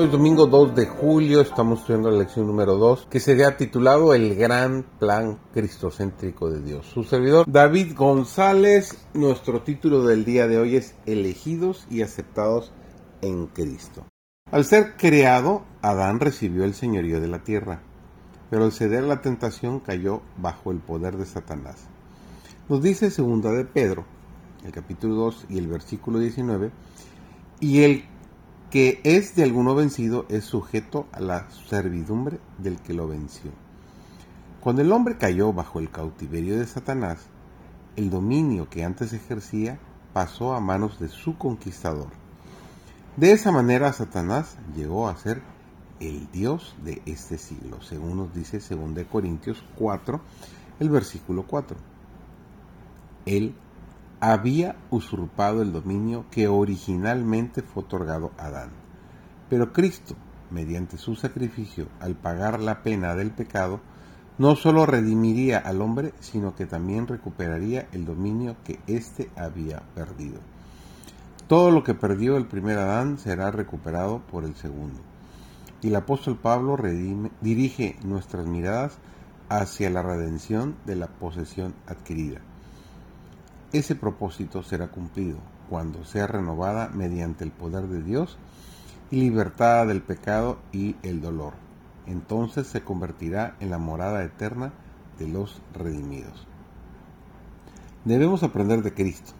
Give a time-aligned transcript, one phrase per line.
[0.00, 4.36] Hoy domingo 2 de julio estamos estudiando la lección número 2 que sería titulado El
[4.36, 6.86] gran plan cristocéntrico de Dios.
[6.86, 12.70] Su servidor David González, nuestro título del día de hoy es Elegidos y aceptados
[13.22, 14.06] en Cristo.
[14.52, 17.82] Al ser creado, Adán recibió el señorío de la tierra,
[18.50, 21.88] pero al ceder la tentación cayó bajo el poder de Satanás.
[22.68, 24.04] Nos dice segunda de Pedro,
[24.64, 26.70] el capítulo 2 y el versículo 19,
[27.58, 28.04] y el
[28.70, 33.50] que es de alguno vencido es sujeto a la servidumbre del que lo venció.
[34.60, 37.26] Cuando el hombre cayó bajo el cautiverio de Satanás,
[37.96, 39.78] el dominio que antes ejercía
[40.12, 42.08] pasó a manos de su conquistador.
[43.16, 45.42] De esa manera Satanás llegó a ser
[46.00, 50.20] el Dios de este siglo, según nos dice 2 Corintios 4,
[50.80, 51.76] el versículo 4.
[53.26, 53.54] Él
[54.20, 58.70] había usurpado el dominio que originalmente fue otorgado a Adán.
[59.48, 60.16] Pero Cristo,
[60.50, 63.80] mediante su sacrificio, al pagar la pena del pecado,
[64.38, 70.40] no sólo redimiría al hombre, sino que también recuperaría el dominio que éste había perdido.
[71.48, 75.00] Todo lo que perdió el primer Adán será recuperado por el segundo.
[75.80, 76.76] Y el apóstol Pablo
[77.40, 78.98] dirige nuestras miradas
[79.48, 82.40] hacia la redención de la posesión adquirida.
[83.72, 85.36] Ese propósito será cumplido
[85.68, 88.38] cuando sea renovada mediante el poder de Dios
[89.10, 91.52] y libertada del pecado y el dolor.
[92.06, 94.72] Entonces se convertirá en la morada eterna
[95.18, 96.46] de los redimidos.
[98.06, 99.32] Debemos aprender de Cristo.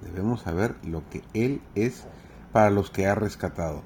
[0.00, 2.04] Debemos saber lo que Él es
[2.52, 3.82] para los que ha rescatado.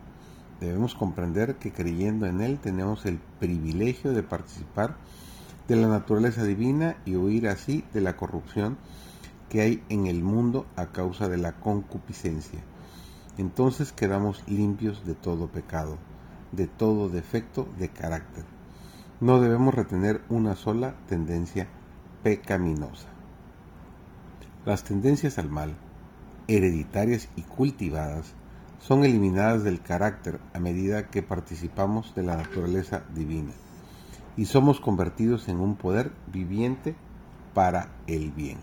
[0.60, 4.96] Debemos comprender que creyendo en Él tenemos el privilegio de participar
[5.68, 8.76] de la naturaleza divina y huir así de la corrupción
[9.48, 12.60] que hay en el mundo a causa de la concupiscencia.
[13.38, 15.98] Entonces quedamos limpios de todo pecado,
[16.52, 18.44] de todo defecto de carácter.
[19.20, 21.68] No debemos retener una sola tendencia
[22.22, 23.08] pecaminosa.
[24.64, 25.76] Las tendencias al mal,
[26.48, 28.34] hereditarias y cultivadas,
[28.80, 33.52] son eliminadas del carácter a medida que participamos de la naturaleza divina
[34.36, 36.94] y somos convertidos en un poder viviente
[37.54, 38.58] para el bien.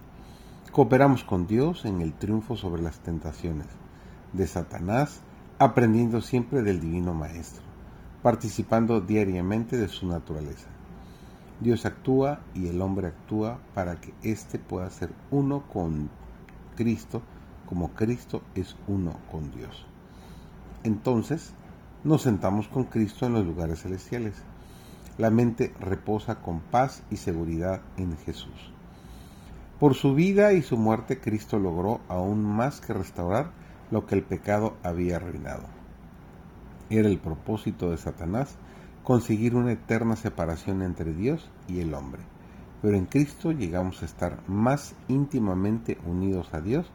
[0.73, 3.67] Cooperamos con Dios en el triunfo sobre las tentaciones
[4.31, 5.21] de Satanás,
[5.59, 7.61] aprendiendo siempre del Divino Maestro,
[8.23, 10.69] participando diariamente de su naturaleza.
[11.59, 16.09] Dios actúa y el hombre actúa para que éste pueda ser uno con
[16.75, 17.21] Cristo
[17.67, 19.85] como Cristo es uno con Dios.
[20.83, 21.53] Entonces,
[22.03, 24.41] nos sentamos con Cristo en los lugares celestiales.
[25.19, 28.73] La mente reposa con paz y seguridad en Jesús.
[29.83, 33.51] Por su vida y su muerte Cristo logró aún más que restaurar
[33.91, 35.63] lo que el pecado había arruinado.
[36.89, 38.55] Era el propósito de Satanás
[39.03, 42.21] conseguir una eterna separación entre Dios y el hombre.
[42.81, 46.89] Pero en Cristo llegamos a estar más íntimamente unidos a Dios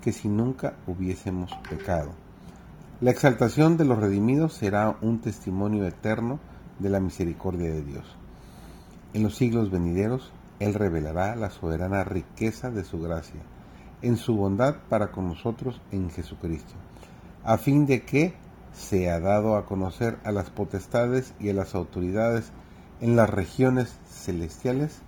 [0.00, 2.12] que si nunca hubiésemos pecado.
[3.02, 6.40] La exaltación de los redimidos será un testimonio eterno
[6.78, 8.16] de la misericordia de Dios.
[9.12, 13.40] En los siglos venideros, él revelará la soberana riqueza de su gracia,
[14.02, 16.74] en su bondad para con nosotros en Jesucristo,
[17.44, 18.34] a fin de que
[18.72, 22.52] sea dado a conocer a las potestades y a las autoridades
[23.00, 25.00] en las regiones celestiales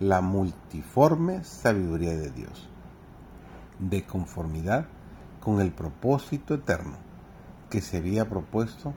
[0.00, 2.68] la multiforme sabiduría de Dios,
[3.78, 4.86] de conformidad
[5.40, 6.96] con el propósito eterno
[7.70, 8.92] que se había propuesto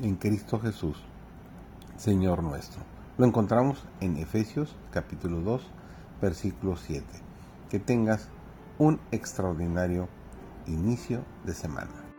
[0.00, 0.96] en Cristo Jesús,
[1.96, 2.82] Señor nuestro.
[3.18, 5.62] Lo encontramos en Efesios capítulo 2,
[6.22, 7.04] versículo 7.
[7.68, 8.30] Que tengas
[8.78, 10.08] un extraordinario
[10.66, 12.11] inicio de semana.